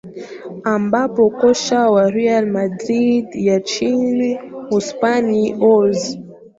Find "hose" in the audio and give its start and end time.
5.55-6.17